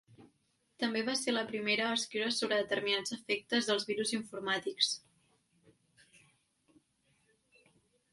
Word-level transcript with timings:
També 0.83 1.01
va 1.07 1.13
ser 1.17 1.33
el 1.41 1.49
primer 1.49 1.75
a 1.87 1.89
escriure 1.97 2.31
sobre 2.37 2.57
determinats 2.61 3.13
efectes 3.17 3.69
dels 3.71 3.85
virus 3.89 4.15
informàtics. 4.19 4.89